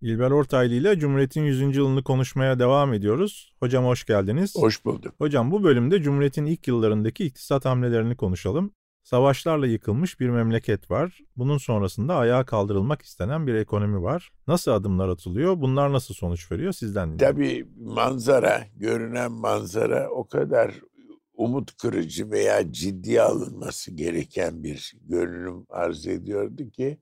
İlber 0.00 0.30
Ortaylı 0.30 0.74
ile 0.74 0.98
Cumhuriyet'in 0.98 1.42
100. 1.42 1.76
yılını 1.76 2.02
konuşmaya 2.02 2.58
devam 2.58 2.92
ediyoruz. 2.92 3.54
Hocam 3.60 3.84
hoş 3.84 4.04
geldiniz. 4.04 4.54
Hoş 4.56 4.84
bulduk. 4.84 5.14
Hocam 5.18 5.50
bu 5.50 5.64
bölümde 5.64 6.02
Cumhuriyet'in 6.02 6.46
ilk 6.46 6.68
yıllarındaki 6.68 7.24
iktisat 7.24 7.64
hamlelerini 7.64 8.16
konuşalım. 8.16 8.72
Savaşlarla 9.02 9.66
yıkılmış 9.66 10.20
bir 10.20 10.28
memleket 10.28 10.90
var. 10.90 11.18
Bunun 11.36 11.58
sonrasında 11.58 12.16
ayağa 12.16 12.44
kaldırılmak 12.46 13.02
istenen 13.02 13.46
bir 13.46 13.54
ekonomi 13.54 14.02
var. 14.02 14.30
Nasıl 14.46 14.70
adımlar 14.70 15.08
atılıyor? 15.08 15.60
Bunlar 15.60 15.92
nasıl 15.92 16.14
sonuç 16.14 16.52
veriyor? 16.52 16.72
Sizden 16.72 17.12
dinleyelim. 17.12 17.36
Tabii 17.36 17.68
manzara, 17.94 18.62
görünen 18.76 19.32
manzara 19.32 20.10
o 20.10 20.28
kadar 20.28 20.74
umut 21.34 21.76
kırıcı 21.76 22.30
veya 22.30 22.72
ciddiye 22.72 23.22
alınması 23.22 23.90
gereken 23.90 24.62
bir 24.62 24.92
görünüm 25.02 25.66
arz 25.68 26.06
ediyordu 26.06 26.70
ki 26.70 26.98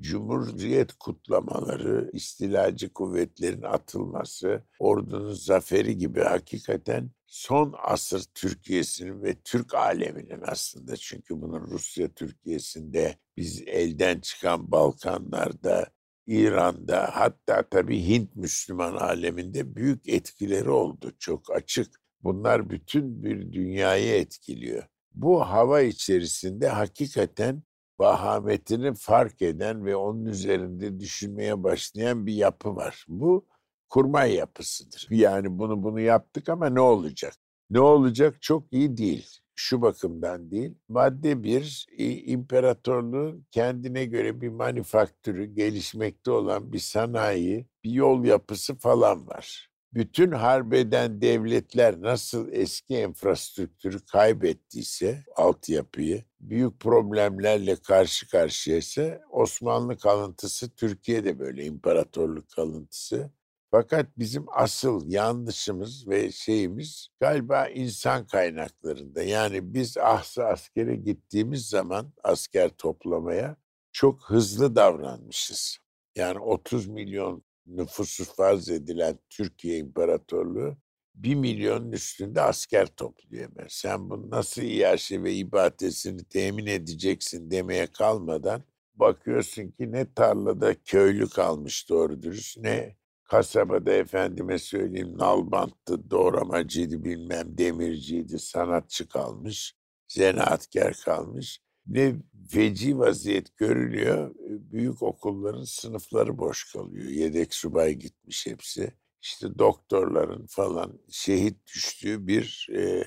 Cumhuriyet 0.00 0.92
kutlamaları, 0.92 2.10
istilacı 2.12 2.92
kuvvetlerin 2.92 3.62
atılması, 3.62 4.64
ordunun 4.78 5.32
zaferi 5.32 5.98
gibi 5.98 6.20
hakikaten 6.20 7.10
son 7.26 7.74
asır 7.82 8.24
Türkiye'sinin 8.34 9.22
ve 9.22 9.34
Türk 9.44 9.74
aleminin 9.74 10.42
aslında 10.46 10.96
çünkü 10.96 11.42
bunun 11.42 11.60
Rusya 11.60 12.08
Türkiye'sinde 12.08 13.16
biz 13.36 13.62
elden 13.66 14.20
çıkan 14.20 14.72
Balkanlarda, 14.72 15.86
İran'da 16.26 17.10
hatta 17.12 17.62
tabii 17.62 18.08
Hint 18.08 18.36
Müslüman 18.36 18.96
aleminde 18.96 19.76
büyük 19.76 20.08
etkileri 20.08 20.70
oldu 20.70 21.12
çok 21.18 21.56
açık. 21.56 22.00
Bunlar 22.22 22.70
bütün 22.70 23.22
bir 23.24 23.52
dünyayı 23.52 24.14
etkiliyor. 24.14 24.82
Bu 25.14 25.40
hava 25.40 25.80
içerisinde 25.80 26.68
hakikaten 26.68 27.62
vahametini 28.00 28.94
fark 28.94 29.42
eden 29.42 29.84
ve 29.84 29.96
onun 29.96 30.24
üzerinde 30.24 31.00
düşünmeye 31.00 31.62
başlayan 31.62 32.26
bir 32.26 32.34
yapı 32.34 32.76
var. 32.76 33.04
Bu 33.08 33.46
kurmay 33.88 34.34
yapısıdır. 34.34 35.06
Yani 35.10 35.58
bunu 35.58 35.82
bunu 35.82 36.00
yaptık 36.00 36.48
ama 36.48 36.70
ne 36.70 36.80
olacak? 36.80 37.34
Ne 37.70 37.80
olacak 37.80 38.42
çok 38.42 38.72
iyi 38.72 38.96
değil. 38.96 39.28
Şu 39.54 39.82
bakımdan 39.82 40.50
değil. 40.50 40.74
Madde 40.88 41.42
bir, 41.42 41.86
imparatorluğun 42.26 43.46
kendine 43.50 44.04
göre 44.04 44.40
bir 44.40 44.48
manifaktürü, 44.48 45.44
gelişmekte 45.44 46.30
olan 46.30 46.72
bir 46.72 46.78
sanayi, 46.78 47.66
bir 47.84 47.90
yol 47.90 48.24
yapısı 48.24 48.74
falan 48.74 49.26
var 49.26 49.69
bütün 49.94 50.32
harbeden 50.32 51.20
devletler 51.20 52.02
nasıl 52.02 52.52
eski 52.52 52.94
infrastruktürü 52.94 54.04
kaybettiyse, 54.06 55.24
altyapıyı, 55.36 56.24
büyük 56.40 56.80
problemlerle 56.80 57.76
karşı 57.76 58.28
karşıya 58.28 58.76
ise 58.76 59.20
Osmanlı 59.30 59.98
kalıntısı 59.98 60.74
Türkiye'de 60.74 61.38
böyle 61.38 61.64
imparatorluk 61.64 62.50
kalıntısı. 62.50 63.30
Fakat 63.70 64.06
bizim 64.18 64.46
asıl 64.52 65.10
yanlışımız 65.10 66.08
ve 66.08 66.32
şeyimiz 66.32 67.08
galiba 67.20 67.68
insan 67.68 68.26
kaynaklarında. 68.26 69.22
Yani 69.22 69.74
biz 69.74 69.96
ahsa 69.96 70.44
askere 70.44 70.96
gittiğimiz 70.96 71.68
zaman 71.68 72.12
asker 72.22 72.68
toplamaya 72.68 73.56
çok 73.92 74.22
hızlı 74.30 74.76
davranmışız. 74.76 75.78
Yani 76.16 76.38
30 76.38 76.86
milyon 76.86 77.42
nüfusu 77.66 78.24
farz 78.24 78.68
edilen 78.68 79.18
Türkiye 79.30 79.78
İmparatorluğu 79.78 80.76
bir 81.14 81.34
milyonun 81.34 81.92
üstünde 81.92 82.40
asker 82.40 82.86
topluyor. 82.86 83.50
Sen 83.68 84.10
bunu 84.10 84.30
nasıl 84.30 84.62
iaşe 84.62 85.22
ve 85.22 85.34
ibadetini 85.34 86.24
temin 86.24 86.66
edeceksin 86.66 87.50
demeye 87.50 87.86
kalmadan 87.86 88.62
bakıyorsun 88.94 89.68
ki 89.68 89.92
ne 89.92 90.14
tarlada 90.14 90.74
köylü 90.84 91.28
kalmış 91.28 91.88
doğru 91.88 92.22
dürüst 92.22 92.58
ne 92.58 92.96
kasabada 93.24 93.92
efendime 93.92 94.58
söyleyeyim 94.58 95.18
nalbanttı, 95.18 96.10
doğramacıydı 96.10 97.04
bilmem 97.04 97.58
demirciydi, 97.58 98.38
sanatçı 98.38 99.08
kalmış, 99.08 99.74
zanaatkar 100.08 100.94
kalmış 101.04 101.60
ne 101.86 102.14
feci 102.50 102.98
vaziyet 102.98 103.56
görülüyor. 103.56 104.34
Büyük 104.48 105.02
okulların 105.02 105.64
sınıfları 105.64 106.38
boş 106.38 106.72
kalıyor. 106.72 107.08
Yedek 107.08 107.54
subay 107.54 107.94
gitmiş 107.94 108.46
hepsi. 108.46 108.92
İşte 109.22 109.58
doktorların 109.58 110.46
falan 110.46 111.00
şehit 111.10 111.66
düştüğü 111.66 112.26
bir 112.26 112.68
e, 112.76 113.04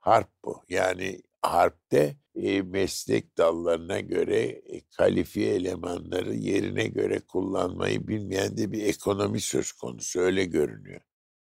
harp 0.00 0.28
bu. 0.44 0.62
Yani 0.68 1.22
harpte 1.42 2.16
e, 2.34 2.62
meslek 2.62 3.38
dallarına 3.38 4.00
göre 4.00 4.40
e, 4.40 4.80
kalifiye 4.96 5.54
elemanları 5.54 6.34
yerine 6.34 6.86
göre 6.86 7.20
kullanmayı 7.20 8.08
bilmeyen 8.08 8.56
de 8.56 8.72
bir 8.72 8.82
ekonomi 8.82 9.40
söz 9.40 9.72
konusu 9.72 10.20
öyle 10.20 10.44
görünüyor. 10.44 11.00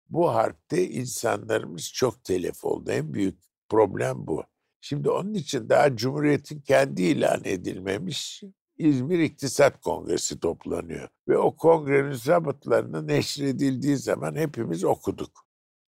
Bu 0.09 0.29
harpte 0.29 0.89
insanlarımız 0.89 1.93
çok 1.93 2.23
telef 2.23 2.63
oldu. 2.65 2.91
En 2.91 3.13
büyük 3.13 3.39
problem 3.69 4.27
bu. 4.27 4.43
Şimdi 4.85 5.09
onun 5.09 5.33
için 5.33 5.69
daha 5.69 5.95
Cumhuriyet'in 5.95 6.61
kendi 6.61 7.01
ilan 7.01 7.41
edilmemiş 7.43 8.43
İzmir 8.77 9.19
İktisat 9.19 9.81
Kongresi 9.81 10.39
toplanıyor. 10.39 11.09
Ve 11.27 11.37
o 11.37 11.55
kongrenin 11.55 12.11
zabıtlarını 12.11 13.07
neşredildiği 13.07 13.97
zaman 13.97 14.35
hepimiz 14.35 14.83
okuduk. 14.83 15.31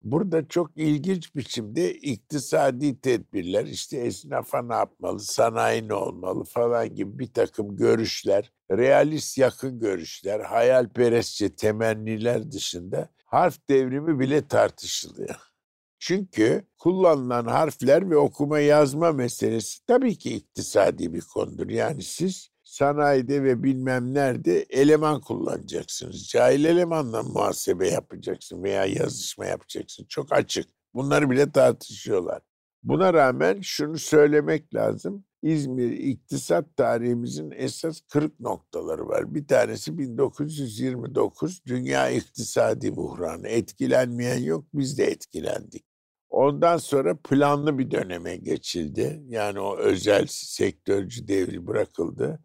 Burada 0.03 0.47
çok 0.47 0.77
ilginç 0.77 1.35
biçimde 1.35 1.93
iktisadi 1.93 3.01
tedbirler, 3.01 3.65
işte 3.65 3.97
esnafa 3.97 4.61
ne 4.61 4.73
yapmalı, 4.73 5.19
sanayi 5.19 5.87
ne 5.87 5.93
olmalı 5.93 6.43
falan 6.43 6.95
gibi 6.95 7.19
bir 7.19 7.33
takım 7.33 7.77
görüşler, 7.77 8.51
realist 8.71 9.37
yakın 9.37 9.79
görüşler, 9.79 10.39
hayalperestçe 10.39 11.55
temenniler 11.55 12.51
dışında 12.51 13.09
harf 13.25 13.69
devrimi 13.69 14.19
bile 14.19 14.47
tartışılıyor. 14.47 15.54
Çünkü 15.99 16.67
kullanılan 16.77 17.45
harfler 17.45 18.09
ve 18.09 18.17
okuma 18.17 18.59
yazma 18.59 19.11
meselesi 19.11 19.85
tabii 19.85 20.17
ki 20.17 20.35
iktisadi 20.35 21.13
bir 21.13 21.21
konudur. 21.21 21.69
Yani 21.69 22.03
siz 22.03 22.49
sanayide 22.63 23.43
ve 23.43 23.63
bilmem 23.63 24.13
nerede 24.13 24.61
eleman 24.61 25.21
kullanacaksınız. 25.21 26.27
Cahil 26.27 26.65
elemanla 26.65 27.23
muhasebe 27.23 27.89
yapacaksın 27.89 28.63
veya 28.63 28.85
yazışma 28.85 29.45
yapacaksın. 29.45 30.05
Çok 30.09 30.33
açık. 30.33 30.69
Bunları 30.93 31.29
bile 31.29 31.51
tartışıyorlar. 31.51 32.41
Buna 32.83 33.13
rağmen 33.13 33.61
şunu 33.61 33.97
söylemek 33.97 34.75
lazım. 34.75 35.25
İzmir 35.45 35.91
iktisat 35.91 36.77
tarihimizin 36.77 37.51
esas 37.55 38.01
kırık 38.01 38.39
noktaları 38.39 39.07
var. 39.07 39.35
Bir 39.35 39.47
tanesi 39.47 39.97
1929 39.97 41.65
dünya 41.65 42.09
iktisadi 42.09 42.95
buhranı. 42.95 43.47
Etkilenmeyen 43.47 44.43
yok, 44.43 44.65
biz 44.73 44.97
de 44.97 45.03
etkilendik. 45.03 45.85
Ondan 46.29 46.77
sonra 46.77 47.17
planlı 47.29 47.77
bir 47.77 47.91
döneme 47.91 48.35
geçildi. 48.35 49.23
Yani 49.27 49.59
o 49.59 49.77
özel 49.77 50.25
sektörcü 50.29 51.27
devri 51.27 51.67
bırakıldı. 51.67 52.39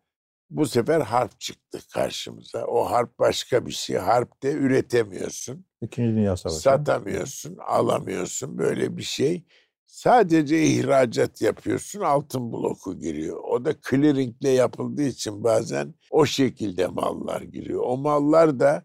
Bu 0.50 0.66
sefer 0.66 1.00
harp 1.00 1.40
çıktı 1.40 1.78
karşımıza. 1.94 2.66
O 2.66 2.90
harp 2.90 3.18
başka 3.18 3.66
bir 3.66 3.72
şey. 3.72 3.96
Harpte 3.96 4.52
üretemiyorsun. 4.52 5.66
İkinci 5.82 6.16
Dünya 6.16 6.36
Savaşı. 6.36 6.60
Satamıyorsun, 6.60 7.56
alamıyorsun 7.56 8.58
böyle 8.58 8.96
bir 8.96 9.02
şey. 9.02 9.44
Sadece 9.90 10.62
ihracat 10.62 11.42
yapıyorsun, 11.42 12.00
altın 12.00 12.52
bloku 12.52 12.98
giriyor. 12.98 13.36
O 13.44 13.64
da 13.64 13.74
clearingle 13.90 14.48
yapıldığı 14.48 15.02
için 15.02 15.44
bazen 15.44 15.94
o 16.10 16.26
şekilde 16.26 16.86
mallar 16.86 17.40
giriyor. 17.40 17.82
O 17.86 17.96
mallar 17.96 18.60
da 18.60 18.84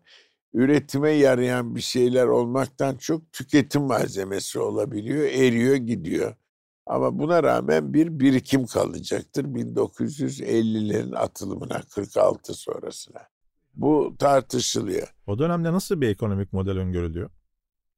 üretime 0.54 1.12
yarayan 1.12 1.76
bir 1.76 1.82
şeyler 1.82 2.26
olmaktan 2.26 2.96
çok 2.96 3.32
tüketim 3.32 3.82
malzemesi 3.82 4.60
olabiliyor, 4.60 5.26
eriyor 5.26 5.76
gidiyor. 5.76 6.36
Ama 6.86 7.20
buna 7.20 7.44
rağmen 7.44 7.94
bir 7.94 8.20
birikim 8.20 8.66
kalacaktır 8.66 9.46
1950'lerin 9.46 11.16
atılımına 11.16 11.82
46 11.96 12.54
sonrasına. 12.54 13.22
Bu 13.74 14.16
tartışılıyor. 14.20 15.16
O 15.28 15.40
dönemde 15.40 15.74
nasıl 15.74 16.02
bir 16.02 16.10
ekonomik 16.10 16.54
model 16.54 16.78
öngörülüyor? 16.78 17.30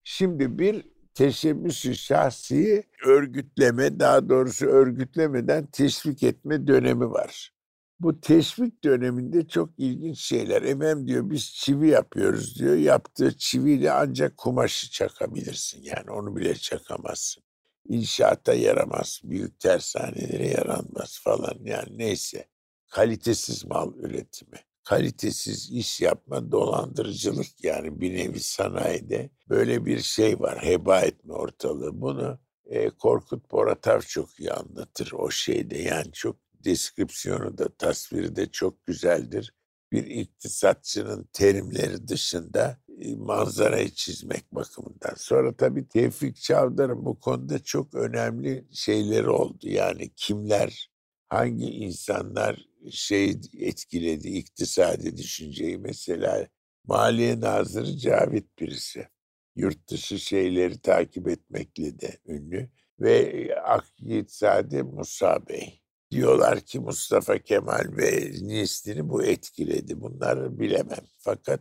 Şimdi 0.04 0.60
bir 0.60 0.97
teşebbüsü 1.18 1.96
şahsi 1.96 2.84
örgütleme, 3.06 4.00
daha 4.00 4.30
doğrusu 4.30 4.66
örgütlemeden 4.66 5.66
teşvik 5.66 6.24
etme 6.24 6.68
dönemi 6.68 7.12
var. 7.12 7.52
Bu 8.00 8.22
teşvik 8.22 8.84
döneminde 8.84 9.48
çok 9.48 9.70
ilginç 9.78 10.20
şeyler. 10.20 10.62
Efendim 10.62 11.08
diyor 11.08 11.30
biz 11.30 11.54
çivi 11.54 11.90
yapıyoruz 11.90 12.60
diyor. 12.60 12.76
Yaptığı 12.76 13.38
çiviyle 13.38 13.92
ancak 13.92 14.38
kumaşı 14.38 14.92
çakabilirsin. 14.92 15.84
Yani 15.84 16.12
onu 16.12 16.36
bile 16.36 16.56
çakamazsın. 16.56 17.44
İnşaata 17.90 18.54
yaramaz. 18.54 19.22
Büyük 19.24 19.60
tersanelere 19.60 20.48
yaranmaz 20.48 21.20
falan. 21.24 21.58
Yani 21.64 21.98
neyse. 21.98 22.48
Kalitesiz 22.88 23.66
mal 23.66 23.94
üretimi. 23.96 24.67
Kalitesiz 24.88 25.72
iş 25.72 26.02
yapma 26.02 26.52
dolandırıcılık 26.52 27.64
yani 27.64 28.02
bir 28.02 28.18
nevi 28.18 28.40
sanayide 28.40 29.30
böyle 29.50 29.86
bir 29.86 30.00
şey 30.00 30.40
var. 30.40 30.66
Heba 30.66 31.00
etme 31.02 31.34
ortalığı. 31.34 32.02
Bunu 32.02 32.40
e, 32.66 32.90
Korkut 32.90 33.52
Boratav 33.52 34.00
çok 34.00 34.40
iyi 34.40 34.52
anlatır 34.52 35.12
o 35.12 35.32
şeyde. 35.32 35.78
Yani 35.78 36.12
çok 36.12 36.36
deskripsiyonu 36.54 37.58
da 37.58 37.70
tasviri 37.78 38.36
de 38.36 38.52
çok 38.52 38.86
güzeldir. 38.86 39.54
bir 39.92 40.06
iktisatçının 40.06 41.30
terimleri 41.34 42.08
dışında 42.08 42.78
e, 43.02 43.16
manzarayı 43.16 43.90
çizmek 43.90 44.56
bakımından. 44.56 45.14
Sonra 45.18 45.56
tabii 45.56 45.88
Tevfik 45.88 46.36
Çavdar'ın 46.36 47.06
bu 47.06 47.20
konuda 47.20 47.60
çok 47.60 47.96
önemli 47.96 48.68
şeyleri 48.72 49.30
oldu. 49.30 49.68
Yani 49.70 50.12
kimler, 50.16 50.92
hangi 51.30 51.66
insanlar 51.66 52.68
şey 52.92 53.36
etkiledi 53.60 54.28
iktisadi 54.28 55.18
düşünceyi. 55.18 55.78
Mesela 55.78 56.48
Maliye 56.86 57.40
Nazırı 57.42 57.98
Cavit 57.98 58.60
birisi. 58.60 59.08
Yurt 59.56 59.90
dışı 59.90 60.20
şeyleri 60.20 60.80
takip 60.82 61.28
etmekle 61.28 62.00
de 62.00 62.18
ünlü. 62.28 62.70
Ve 63.00 63.50
Akyiğitsade 63.64 64.84
Musa 64.84 65.48
Bey. 65.50 65.82
Diyorlar 66.12 66.60
ki 66.60 66.80
Mustafa 66.80 67.38
Kemal 67.38 67.98
ve 67.98 68.32
Nisli'ni 68.42 69.10
bu 69.10 69.24
etkiledi. 69.24 70.02
Bunları 70.02 70.60
bilemem. 70.60 71.06
Fakat 71.18 71.60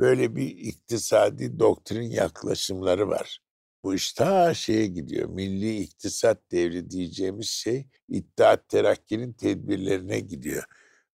böyle 0.00 0.36
bir 0.36 0.48
iktisadi 0.48 1.58
doktrin 1.58 2.10
yaklaşımları 2.10 3.08
var. 3.08 3.45
Bu 3.86 3.94
iş 3.94 4.12
ta 4.12 4.54
şeye 4.54 4.86
gidiyor. 4.86 5.28
Milli 5.28 5.76
iktisat 5.78 6.52
devri 6.52 6.90
diyeceğimiz 6.90 7.48
şey 7.48 7.86
İttihat 8.08 8.68
Terakki'nin 8.68 9.32
tedbirlerine 9.32 10.20
gidiyor. 10.20 10.64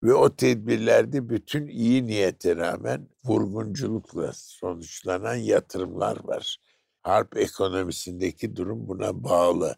Ve 0.02 0.14
o 0.14 0.36
tedbirlerde 0.36 1.28
bütün 1.28 1.66
iyi 1.66 2.06
niyete 2.06 2.56
rağmen 2.56 3.08
vurgunculukla 3.24 4.32
sonuçlanan 4.34 5.34
yatırımlar 5.34 6.24
var. 6.24 6.56
Harp 7.02 7.36
ekonomisindeki 7.36 8.56
durum 8.56 8.88
buna 8.88 9.24
bağlı. 9.24 9.76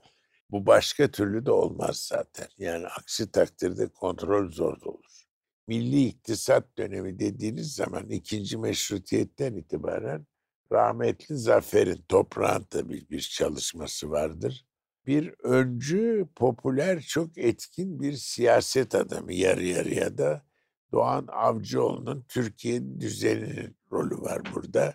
Bu 0.51 0.67
başka 0.67 1.11
türlü 1.11 1.47
de 1.47 1.51
olmaz 1.51 1.97
zaten. 1.97 2.49
Yani 2.59 2.87
aksi 2.87 3.31
takdirde 3.31 3.89
kontrol 3.89 4.53
zor 4.53 4.83
olur. 4.83 5.25
Milli 5.69 6.05
iktisat 6.05 6.79
dönemi 6.79 7.19
dediğiniz 7.19 7.75
zaman 7.75 8.09
ikinci 8.09 8.59
meşrutiyetten 8.59 9.55
itibaren 9.55 10.27
rahmetli 10.73 11.37
Zafer'in 11.37 12.05
toprağın 12.09 12.63
tabii 12.63 13.11
bir 13.11 13.21
çalışması 13.21 14.11
vardır. 14.11 14.67
Bir 15.07 15.35
öncü, 15.43 16.29
popüler, 16.37 17.01
çok 17.01 17.39
etkin 17.39 18.01
bir 18.01 18.13
siyaset 18.13 18.95
adamı 18.95 19.33
yarı 19.33 19.65
yarıya 19.65 20.19
da 20.19 20.45
Doğan 20.93 21.27
Avcıoğlu'nun 21.29 22.25
Türkiye 22.29 23.01
düzeninin 23.01 23.77
rolü 23.93 24.21
var 24.21 24.43
burada. 24.55 24.95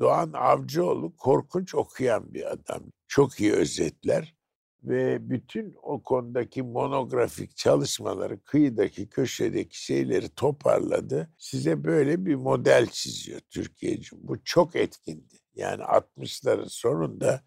Doğan 0.00 0.32
Avcıoğlu 0.32 1.16
korkunç 1.16 1.74
okuyan 1.74 2.34
bir 2.34 2.52
adam. 2.52 2.82
Çok 3.08 3.40
iyi 3.40 3.52
özetler 3.52 4.35
ve 4.84 5.30
bütün 5.30 5.76
o 5.82 6.02
konudaki 6.02 6.62
monografik 6.62 7.56
çalışmaları 7.56 8.40
kıyıdaki 8.40 9.08
köşedeki 9.08 9.84
şeyleri 9.84 10.28
toparladı. 10.28 11.30
Size 11.38 11.84
böyle 11.84 12.26
bir 12.26 12.34
model 12.34 12.86
çiziyor 12.86 13.40
Türkiye 13.50 13.98
Bu 14.12 14.44
çok 14.44 14.76
etkindi. 14.76 15.34
Yani 15.54 15.82
60'ların 15.82 16.68
sonunda 16.68 17.42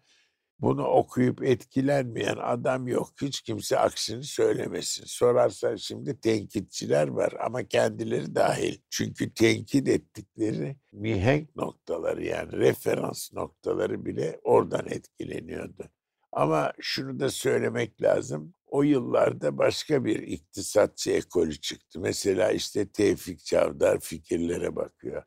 bunu 0.60 0.84
okuyup 0.84 1.42
etkilenmeyen 1.42 2.36
adam 2.36 2.88
yok. 2.88 3.12
Hiç 3.22 3.40
kimse 3.40 3.78
aksini 3.78 4.24
söylemesin. 4.24 5.04
Sorarsan 5.06 5.76
şimdi 5.76 6.20
tenkitçiler 6.20 7.08
var 7.08 7.32
ama 7.40 7.64
kendileri 7.64 8.34
dahil. 8.34 8.78
Çünkü 8.90 9.34
tenkit 9.34 9.88
ettikleri 9.88 10.76
mihenk 10.92 11.56
noktaları 11.56 12.24
yani 12.24 12.52
referans 12.52 13.32
noktaları 13.32 14.04
bile 14.04 14.40
oradan 14.44 14.86
etkileniyordu. 14.88 15.90
Ama 16.32 16.72
şunu 16.80 17.20
da 17.20 17.30
söylemek 17.30 18.02
lazım. 18.02 18.54
O 18.66 18.82
yıllarda 18.82 19.58
başka 19.58 20.04
bir 20.04 20.18
iktisatçı 20.22 21.10
ekolü 21.10 21.60
çıktı. 21.60 22.00
Mesela 22.00 22.52
işte 22.52 22.88
Tevfik 22.88 23.44
Çavdar 23.44 24.00
fikirlere 24.00 24.76
bakıyor. 24.76 25.22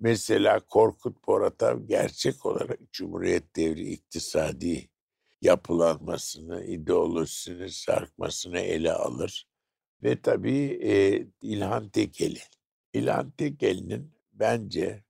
Mesela 0.00 0.60
Korkut 0.60 1.22
Poratav 1.22 1.80
gerçek 1.86 2.46
olarak 2.46 2.92
Cumhuriyet 2.92 3.56
devri 3.56 3.92
iktisadi 3.92 4.88
yapılanmasını, 5.42 6.64
ideolojisini, 6.64 7.70
sarkmasını 7.70 8.58
ele 8.60 8.92
alır. 8.92 9.48
Ve 10.02 10.22
tabii 10.22 10.80
e, 10.82 11.26
İlhan 11.42 11.88
Tekeli. 11.88 12.40
İlhan 12.92 13.30
Tekeli'nin 13.30 14.14
bence 14.32 15.04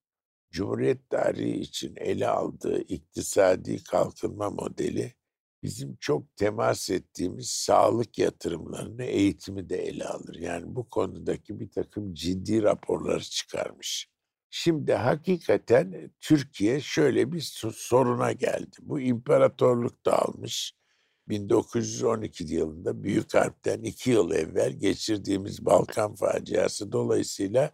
Cumhuriyet 0.50 1.10
tarihi 1.10 1.60
için 1.60 1.96
ele 1.96 2.28
aldığı 2.28 2.80
iktisadi 2.80 3.84
kalkınma 3.84 4.50
modeli 4.50 5.14
bizim 5.64 5.96
çok 5.96 6.36
temas 6.36 6.90
ettiğimiz 6.90 7.50
sağlık 7.50 8.18
yatırımlarını, 8.18 9.04
eğitimi 9.04 9.68
de 9.68 9.76
ele 9.76 10.04
alır. 10.04 10.34
Yani 10.34 10.76
bu 10.76 10.90
konudaki 10.90 11.60
bir 11.60 11.70
takım 11.70 12.14
ciddi 12.14 12.62
raporları 12.62 13.22
çıkarmış. 13.22 14.08
Şimdi 14.50 14.94
hakikaten 14.94 15.92
e, 15.92 16.10
Türkiye 16.20 16.80
şöyle 16.80 17.32
bir 17.32 17.40
soruna 17.74 18.32
geldi. 18.32 18.76
Bu 18.82 19.00
imparatorluk 19.00 20.06
dağılmış. 20.06 20.74
1912 21.28 22.44
yılında 22.44 23.02
Büyük 23.02 23.34
Harp'ten 23.34 23.82
iki 23.82 24.10
yıl 24.10 24.30
evvel 24.30 24.72
geçirdiğimiz 24.72 25.66
Balkan 25.66 26.14
faciası 26.14 26.92
dolayısıyla 26.92 27.70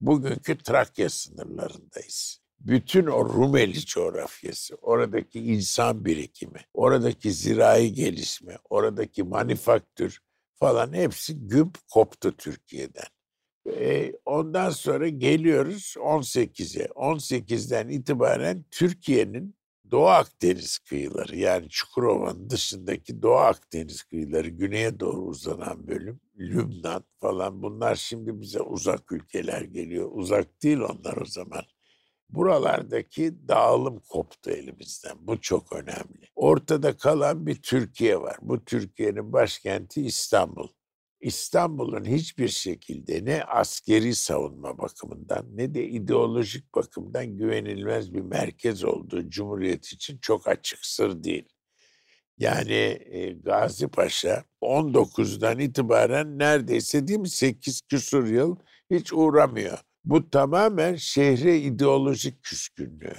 bugünkü 0.00 0.58
Trakya 0.58 1.10
sınırlarındayız 1.10 2.45
bütün 2.60 3.06
o 3.06 3.24
Rumeli 3.24 3.86
coğrafyası, 3.86 4.74
oradaki 4.74 5.40
insan 5.40 6.04
birikimi, 6.04 6.60
oradaki 6.74 7.32
zirai 7.32 7.92
gelişme, 7.92 8.58
oradaki 8.70 9.22
manifaktür 9.22 10.20
falan 10.54 10.92
hepsi 10.92 11.48
güp 11.48 11.78
koptu 11.92 12.36
Türkiye'den. 12.36 13.06
E, 13.70 14.12
ondan 14.24 14.70
sonra 14.70 15.08
geliyoruz 15.08 15.94
18'e. 15.98 16.84
18'den 16.84 17.88
itibaren 17.88 18.64
Türkiye'nin 18.70 19.56
Doğu 19.90 20.06
Akdeniz 20.06 20.78
kıyıları 20.78 21.36
yani 21.36 21.68
Çukurova'nın 21.68 22.50
dışındaki 22.50 23.22
Doğu 23.22 23.34
Akdeniz 23.36 24.02
kıyıları 24.02 24.48
güneye 24.48 25.00
doğru 25.00 25.20
uzanan 25.20 25.88
bölüm 25.88 26.20
Lübnan 26.38 27.04
falan 27.20 27.62
bunlar 27.62 27.94
şimdi 27.94 28.40
bize 28.40 28.60
uzak 28.60 29.12
ülkeler 29.12 29.62
geliyor. 29.62 30.10
Uzak 30.12 30.62
değil 30.62 30.78
onlar 30.78 31.16
o 31.16 31.24
zaman 31.24 31.62
buralardaki 32.36 33.48
dağılım 33.48 33.98
koptu 34.08 34.50
elimizden. 34.50 35.16
Bu 35.20 35.40
çok 35.40 35.72
önemli. 35.72 36.28
Ortada 36.34 36.96
kalan 36.96 37.46
bir 37.46 37.62
Türkiye 37.62 38.20
var. 38.20 38.36
Bu 38.42 38.64
Türkiye'nin 38.64 39.32
başkenti 39.32 40.02
İstanbul. 40.02 40.68
İstanbul'un 41.20 42.04
hiçbir 42.04 42.48
şekilde 42.48 43.24
ne 43.24 43.44
askeri 43.44 44.14
savunma 44.14 44.78
bakımından 44.78 45.46
ne 45.56 45.74
de 45.74 45.88
ideolojik 45.88 46.74
bakımdan 46.74 47.26
güvenilmez 47.26 48.14
bir 48.14 48.20
merkez 48.20 48.84
olduğu 48.84 49.30
Cumhuriyet 49.30 49.86
için 49.86 50.18
çok 50.18 50.48
açık 50.48 50.78
sır 50.86 51.24
değil. 51.24 51.48
Yani 52.38 52.98
e, 53.10 53.32
Gazi 53.32 53.88
Paşa 53.88 54.44
19'dan 54.62 55.58
itibaren 55.58 56.38
neredeyse 56.38 57.08
değil 57.08 57.18
mi 57.18 57.28
8 57.28 57.80
küsur 57.80 58.26
yıl 58.26 58.56
hiç 58.90 59.12
uğramıyor. 59.12 59.78
Bu 60.06 60.30
tamamen 60.30 60.94
şehre 60.94 61.58
ideolojik 61.58 62.42
küskünlüğü. 62.42 63.16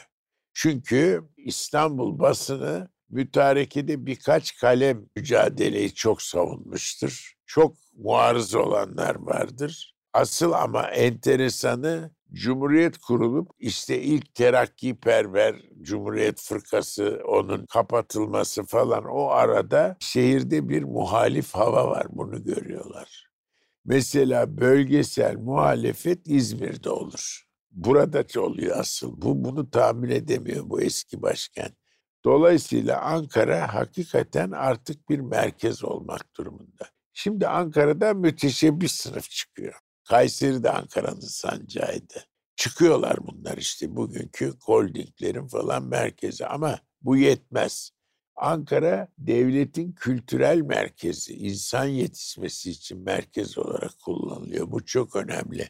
Çünkü 0.54 1.24
İstanbul 1.38 2.20
basını 2.20 2.90
mütarekede 3.10 4.06
birkaç 4.06 4.58
kalem 4.58 5.06
mücadeleyi 5.16 5.94
çok 5.94 6.22
savunmuştur. 6.22 7.34
Çok 7.46 7.76
muarız 7.98 8.56
olanlar 8.56 9.16
vardır. 9.16 9.96
Asıl 10.14 10.52
ama 10.52 10.84
enteresanı 10.90 12.12
Cumhuriyet 12.34 12.98
kurulup 12.98 13.52
işte 13.60 14.02
ilk 14.02 14.34
terakkiperver 14.36 15.56
Cumhuriyet 15.82 16.42
Fırkası 16.42 17.22
onun 17.28 17.66
kapatılması 17.66 18.64
falan 18.64 19.06
o 19.06 19.28
arada 19.28 19.98
şehirde 20.00 20.70
bir 20.70 20.84
muhalif 20.84 21.56
hava 21.56 21.88
var 21.88 22.06
bunu 22.10 22.44
görüyorlar. 22.44 23.27
Mesela 23.88 24.58
bölgesel 24.58 25.36
muhalefet 25.36 26.20
İzmir'de 26.26 26.90
olur. 26.90 27.44
Burada 27.72 28.42
oluyor 28.42 28.78
asıl. 28.78 29.22
Bu 29.22 29.44
bunu 29.46 29.70
tahmin 29.70 30.10
edemiyor 30.10 30.70
bu 30.70 30.82
eski 30.82 31.22
başkent. 31.22 31.74
Dolayısıyla 32.26 33.02
Ankara 33.02 33.74
hakikaten 33.74 34.52
artık 34.52 35.10
bir 35.10 35.20
merkez 35.20 35.84
olmak 35.84 36.36
durumunda. 36.36 36.90
Şimdi 37.14 37.48
Ankara'da 37.48 38.14
müteşebbis 38.14 38.92
sınıf 38.92 39.30
çıkıyor. 39.30 39.74
Kayseri 40.10 40.64
de 40.64 40.72
Ankara'nın 40.72 41.20
sancağıydı. 41.20 42.26
Çıkıyorlar 42.56 43.18
bunlar 43.28 43.58
işte 43.58 43.96
bugünkü 43.96 44.54
holdinglerin 44.62 45.48
falan 45.48 45.84
merkezi 45.84 46.46
ama 46.46 46.80
bu 47.02 47.18
yetmez. 47.18 47.92
Ankara 48.38 49.08
devletin 49.18 49.92
kültürel 49.92 50.62
merkezi, 50.62 51.34
insan 51.34 51.86
yetişmesi 51.86 52.72
için 52.72 53.00
merkez 53.00 53.58
olarak 53.58 54.00
kullanılıyor. 54.00 54.72
Bu 54.72 54.86
çok 54.86 55.16
önemli. 55.16 55.70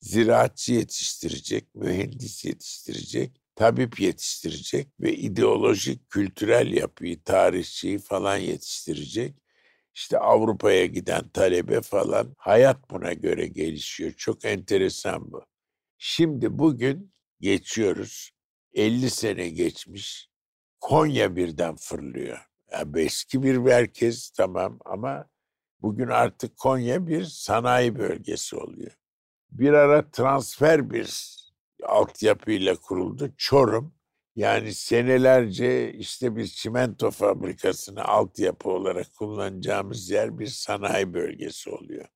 Ziraatçı 0.00 0.72
yetiştirecek, 0.72 1.74
mühendis 1.74 2.44
yetiştirecek, 2.44 3.40
tabip 3.54 4.00
yetiştirecek 4.00 4.88
ve 5.00 5.16
ideolojik, 5.16 6.10
kültürel 6.10 6.72
yapıyı, 6.72 7.22
tarihçiyi 7.22 7.98
falan 7.98 8.36
yetiştirecek. 8.36 9.34
İşte 9.94 10.18
Avrupa'ya 10.18 10.86
giden 10.86 11.28
talebe 11.28 11.80
falan 11.80 12.34
hayat 12.38 12.90
buna 12.90 13.12
göre 13.12 13.46
gelişiyor. 13.46 14.12
Çok 14.12 14.44
enteresan 14.44 15.32
bu. 15.32 15.46
Şimdi 15.98 16.58
bugün 16.58 17.12
geçiyoruz. 17.40 18.30
50 18.74 19.10
sene 19.10 19.48
geçmiş. 19.48 20.33
Konya 20.84 21.36
birden 21.36 21.76
fırlıyor. 21.76 22.38
Yani 22.72 23.00
eski 23.00 23.42
bir 23.42 23.56
merkez 23.56 24.30
tamam 24.30 24.78
ama 24.84 25.28
bugün 25.82 26.08
artık 26.08 26.56
Konya 26.56 27.06
bir 27.06 27.24
sanayi 27.24 27.98
bölgesi 27.98 28.56
oluyor. 28.56 28.90
Bir 29.50 29.72
ara 29.72 30.10
transfer 30.10 30.90
bir 30.90 31.36
altyapıyla 31.82 32.76
kuruldu. 32.76 33.30
Çorum 33.36 33.94
yani 34.36 34.74
senelerce 34.74 35.92
işte 35.92 36.36
bir 36.36 36.46
çimento 36.46 37.10
fabrikasını 37.10 38.04
altyapı 38.04 38.70
olarak 38.70 39.14
kullanacağımız 39.14 40.10
yer 40.10 40.38
bir 40.38 40.46
sanayi 40.46 41.14
bölgesi 41.14 41.70
oluyor. 41.70 42.06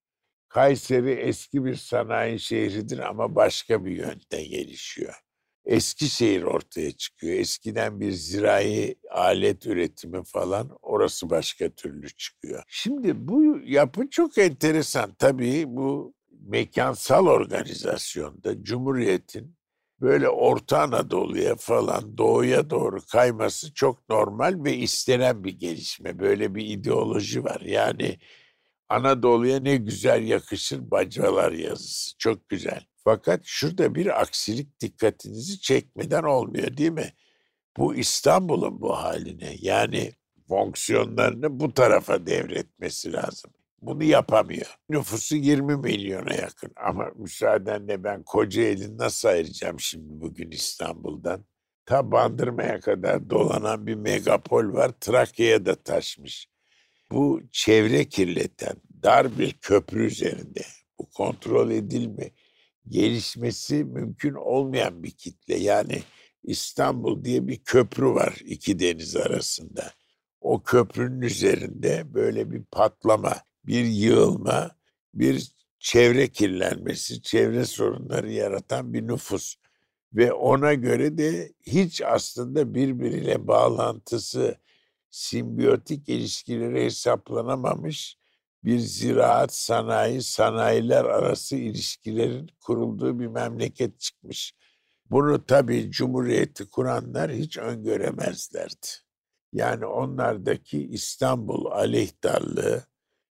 Kayseri 0.48 1.12
eski 1.12 1.64
bir 1.64 1.74
sanayi 1.74 2.40
şehridir 2.40 2.98
ama 2.98 3.34
başka 3.34 3.84
bir 3.84 3.92
yönde 3.92 4.44
gelişiyor. 4.44 5.27
Eskişehir 5.68 6.42
ortaya 6.42 6.92
çıkıyor. 6.92 7.38
Eskiden 7.38 8.00
bir 8.00 8.12
zirai 8.12 8.94
alet 9.10 9.66
üretimi 9.66 10.24
falan 10.24 10.78
orası 10.82 11.30
başka 11.30 11.70
türlü 11.70 12.08
çıkıyor. 12.10 12.62
Şimdi 12.68 13.28
bu 13.28 13.58
yapı 13.64 14.10
çok 14.10 14.38
enteresan. 14.38 15.14
Tabii 15.18 15.64
bu 15.66 16.14
mekansal 16.30 17.26
organizasyonda 17.26 18.64
Cumhuriyet'in 18.64 19.56
böyle 20.00 20.28
Orta 20.28 20.80
Anadolu'ya 20.80 21.56
falan 21.56 22.18
doğuya 22.18 22.70
doğru 22.70 23.00
kayması 23.12 23.74
çok 23.74 24.08
normal 24.08 24.64
ve 24.64 24.76
istenen 24.76 25.44
bir 25.44 25.58
gelişme. 25.58 26.18
Böyle 26.18 26.54
bir 26.54 26.66
ideoloji 26.66 27.44
var. 27.44 27.60
Yani 27.60 28.18
Anadolu'ya 28.88 29.60
ne 29.60 29.76
güzel 29.76 30.22
yakışır 30.28 30.90
bacalar 30.90 31.52
yazısı. 31.52 32.18
Çok 32.18 32.48
güzel. 32.48 32.86
Fakat 33.08 33.40
şurada 33.44 33.94
bir 33.94 34.20
aksilik 34.20 34.80
dikkatinizi 34.80 35.60
çekmeden 35.60 36.22
olmuyor 36.22 36.76
değil 36.76 36.90
mi? 36.90 37.12
Bu 37.76 37.94
İstanbul'un 37.94 38.80
bu 38.80 38.98
haline 38.98 39.56
yani 39.60 40.12
fonksiyonlarını 40.48 41.60
bu 41.60 41.74
tarafa 41.74 42.26
devretmesi 42.26 43.12
lazım. 43.12 43.50
Bunu 43.82 44.04
yapamıyor. 44.04 44.78
Nüfusu 44.88 45.36
20 45.36 45.76
milyona 45.76 46.34
yakın 46.34 46.72
ama 46.76 47.10
müsaadenle 47.16 48.04
ben 48.04 48.22
Kocaeli 48.22 48.98
nasıl 48.98 49.28
ayıracağım 49.28 49.80
şimdi 49.80 50.20
bugün 50.20 50.50
İstanbul'dan? 50.50 51.44
Ta 51.86 52.12
Bandırma'ya 52.12 52.80
kadar 52.80 53.30
dolanan 53.30 53.86
bir 53.86 53.94
megapol 53.94 54.72
var. 54.72 54.92
Trakya'ya 55.00 55.66
da 55.66 55.74
taşmış. 55.74 56.48
Bu 57.10 57.40
çevre 57.52 58.04
kirleten 58.04 58.76
dar 59.02 59.38
bir 59.38 59.52
köprü 59.52 60.06
üzerinde. 60.06 60.62
Bu 60.98 61.10
kontrol 61.10 61.70
edilme, 61.70 62.30
gelişmesi 62.90 63.84
mümkün 63.84 64.34
olmayan 64.34 65.02
bir 65.02 65.10
kitle. 65.10 65.56
Yani 65.56 66.02
İstanbul 66.42 67.24
diye 67.24 67.48
bir 67.48 67.56
köprü 67.56 68.06
var 68.06 68.36
iki 68.44 68.78
deniz 68.78 69.16
arasında. 69.16 69.92
O 70.40 70.62
köprünün 70.62 71.20
üzerinde 71.20 72.14
böyle 72.14 72.50
bir 72.50 72.62
patlama, 72.62 73.36
bir 73.66 73.84
yığılma, 73.84 74.70
bir 75.14 75.52
çevre 75.78 76.28
kirlenmesi, 76.28 77.22
çevre 77.22 77.64
sorunları 77.64 78.32
yaratan 78.32 78.92
bir 78.92 79.06
nüfus. 79.06 79.56
Ve 80.12 80.32
ona 80.32 80.74
göre 80.74 81.18
de 81.18 81.52
hiç 81.66 82.02
aslında 82.02 82.74
birbiriyle 82.74 83.46
bağlantısı, 83.46 84.58
simbiyotik 85.10 86.08
ilişkileri 86.08 86.84
hesaplanamamış 86.84 88.18
bir 88.64 88.78
ziraat, 88.78 89.54
sanayi, 89.54 90.22
sanayiler 90.22 91.04
arası 91.04 91.56
ilişkilerin 91.56 92.50
kurulduğu 92.60 93.18
bir 93.18 93.26
memleket 93.26 94.00
çıkmış. 94.00 94.54
Bunu 95.10 95.46
tabii 95.46 95.90
Cumhuriyeti 95.90 96.70
kuranlar 96.70 97.32
hiç 97.32 97.58
öngöremezlerdi. 97.58 98.86
Yani 99.52 99.86
onlardaki 99.86 100.86
İstanbul 100.86 101.66
aleyhtarlığı 101.66 102.82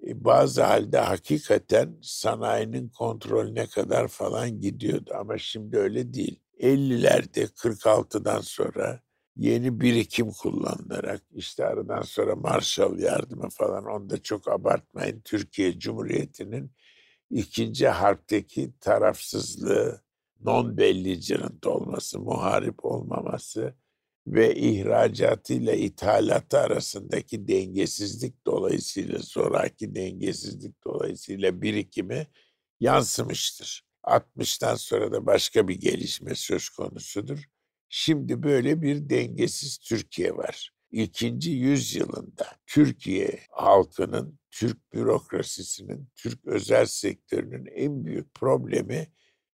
e, 0.07 0.25
bazı 0.25 0.63
halde 0.63 0.99
hakikaten 0.99 1.99
sanayinin 2.03 2.89
kontrolüne 2.89 3.67
kadar 3.67 4.09
falan 4.09 4.61
gidiyordu 4.61 5.13
ama 5.19 5.39
şimdi 5.39 5.79
öyle 5.79 6.15
değil. 6.15 6.41
50'lerde 6.61 7.45
46'dan 7.45 8.41
sonra 8.41 9.01
yeni 9.37 9.81
birikim 9.81 10.31
kullanılarak 10.31 11.23
işte 11.35 11.67
aradan 11.67 12.03
sonra 12.03 12.37
Marshall 12.37 12.99
yardımı 12.99 13.49
falan 13.51 13.85
onu 13.85 14.11
da 14.11 14.23
çok 14.23 14.49
abartmayın. 14.49 15.21
Türkiye 15.21 15.79
Cumhuriyeti'nin 15.79 16.71
ikinci 17.31 17.89
harpteki 17.89 18.73
tarafsızlığı, 18.81 20.01
non 20.41 20.77
belligerent 20.77 21.67
olması, 21.67 22.21
muharip 22.21 22.85
olmaması 22.85 23.75
ve 24.27 24.57
ihracatıyla 24.57 25.73
ithalatı 25.73 26.59
arasındaki 26.59 27.49
dengesizlik 27.49 28.47
dolayısıyla 28.47 29.19
sonraki 29.19 29.95
dengesizlik 29.95 30.85
dolayısıyla 30.85 31.63
birikimi 31.63 32.27
yansımıştır. 32.81 33.87
60'tan 34.05 34.77
sonra 34.77 35.13
da 35.13 35.27
başka 35.27 35.69
bir 35.69 35.81
gelişme 35.81 36.35
söz 36.35 36.69
konusudur. 36.69 37.45
Şimdi 37.89 38.43
böyle 38.43 38.83
bir 38.83 39.11
dengesiz 39.11 39.79
Türkiye 39.79 40.37
var. 40.37 40.71
İkinci 40.91 41.51
yüzyılında 41.51 42.47
Türkiye 42.67 43.41
halkının, 43.51 44.39
Türk 44.51 44.93
bürokrasisinin, 44.93 46.09
Türk 46.15 46.47
özel 46.47 46.87
sektörünün 46.87 47.67
en 47.67 48.05
büyük 48.05 48.35
problemi 48.35 49.09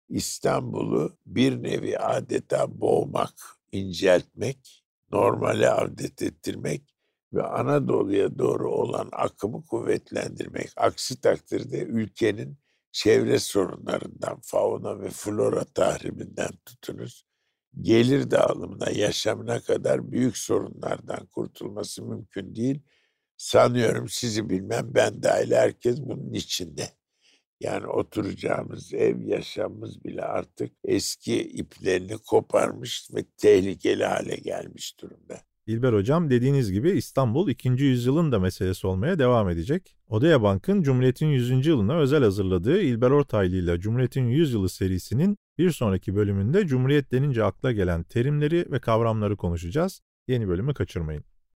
İstanbul'u 0.08 1.18
bir 1.26 1.62
nevi 1.62 1.98
adeta 1.98 2.80
boğmak, 2.80 3.34
inceltmek, 3.72 4.84
normale 5.12 5.70
avdet 5.70 6.22
ettirmek 6.22 6.94
ve 7.32 7.42
Anadolu'ya 7.42 8.38
doğru 8.38 8.72
olan 8.72 9.08
akımı 9.12 9.64
kuvvetlendirmek. 9.66 10.70
Aksi 10.76 11.20
takdirde 11.20 11.78
ülkenin 11.78 12.58
çevre 12.92 13.38
sorunlarından, 13.38 14.40
fauna 14.42 15.00
ve 15.00 15.10
flora 15.10 15.64
tahribinden 15.64 16.50
tutunuz, 16.66 17.27
gelir 17.82 18.30
dağılımına, 18.30 18.90
yaşamına 18.90 19.60
kadar 19.60 20.12
büyük 20.12 20.36
sorunlardan 20.36 21.26
kurtulması 21.26 22.02
mümkün 22.02 22.54
değil. 22.54 22.80
Sanıyorum 23.36 24.08
sizi 24.08 24.50
bilmem 24.50 24.90
ben 24.94 25.22
dahil 25.22 25.52
herkes 25.52 26.00
bunun 26.00 26.32
içinde. 26.32 26.88
Yani 27.60 27.86
oturacağımız 27.86 28.94
ev, 28.94 29.20
yaşamımız 29.20 30.04
bile 30.04 30.22
artık 30.22 30.72
eski 30.84 31.40
iplerini 31.42 32.18
koparmış 32.18 33.08
ve 33.14 33.24
tehlikeli 33.36 34.04
hale 34.04 34.36
gelmiş 34.36 35.00
durumda. 35.00 35.47
İlber 35.68 35.92
Hocam 35.92 36.30
dediğiniz 36.30 36.72
gibi 36.72 36.90
İstanbul 36.90 37.48
2. 37.48 37.68
yüzyılın 37.68 38.32
da 38.32 38.38
meselesi 38.38 38.86
olmaya 38.86 39.18
devam 39.18 39.48
edecek. 39.50 39.96
Odea 40.08 40.42
Bank'ın 40.42 40.82
Cumhuriyet'in 40.82 41.26
100. 41.26 41.66
yılına 41.66 41.96
özel 41.96 42.22
hazırladığı 42.22 42.80
İlber 42.80 43.10
Ortaylı 43.10 43.56
ile 43.56 43.80
Cumhuriyet'in 43.80 44.28
100 44.28 44.52
yılı 44.52 44.68
serisinin 44.68 45.36
bir 45.58 45.70
sonraki 45.70 46.16
bölümünde 46.16 46.66
Cumhuriyet 46.66 47.12
denince 47.12 47.44
akla 47.44 47.72
gelen 47.72 48.02
terimleri 48.02 48.66
ve 48.72 48.78
kavramları 48.78 49.36
konuşacağız. 49.36 50.00
Yeni 50.28 50.48
bölümü 50.48 50.74
kaçırmayın. 50.74 51.24